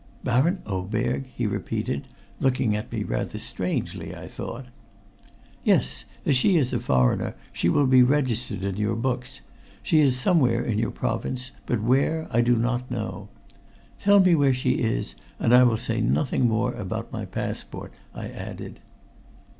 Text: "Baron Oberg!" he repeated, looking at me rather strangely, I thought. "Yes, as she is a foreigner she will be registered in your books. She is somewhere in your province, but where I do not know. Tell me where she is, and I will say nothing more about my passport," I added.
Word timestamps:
"Baron 0.23 0.57
Oberg!" 0.65 1.27
he 1.27 1.45
repeated, 1.45 2.07
looking 2.39 2.75
at 2.75 2.91
me 2.91 3.03
rather 3.03 3.37
strangely, 3.37 4.15
I 4.15 4.27
thought. 4.27 4.65
"Yes, 5.63 6.05
as 6.25 6.35
she 6.35 6.57
is 6.57 6.73
a 6.73 6.79
foreigner 6.79 7.35
she 7.53 7.69
will 7.69 7.85
be 7.85 8.01
registered 8.01 8.63
in 8.63 8.77
your 8.77 8.95
books. 8.95 9.41
She 9.83 9.99
is 9.99 10.19
somewhere 10.19 10.63
in 10.63 10.79
your 10.79 10.89
province, 10.89 11.51
but 11.67 11.83
where 11.83 12.27
I 12.31 12.41
do 12.41 12.55
not 12.55 12.89
know. 12.89 13.29
Tell 13.99 14.19
me 14.19 14.33
where 14.33 14.55
she 14.55 14.79
is, 14.79 15.13
and 15.39 15.53
I 15.53 15.61
will 15.61 15.77
say 15.77 16.01
nothing 16.01 16.47
more 16.47 16.73
about 16.73 17.11
my 17.13 17.25
passport," 17.25 17.93
I 18.11 18.27
added. 18.27 18.79